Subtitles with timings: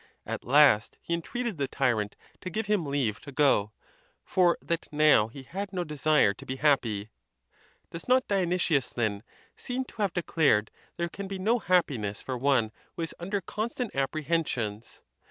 [0.25, 3.71] At last he entreated the tyrant to give him leave to go,
[4.25, 7.11] for that now he had no de sire to be happy.'
[7.91, 9.21] Does not Dionysius, then,
[9.55, 13.95] seem to have declared there can be no happiness for one who is under constant
[13.95, 15.03] apprehensions?